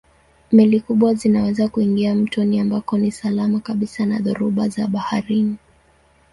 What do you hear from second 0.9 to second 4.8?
zinaweza kuingia mtoni ambako ni salama kabisa na dhoruba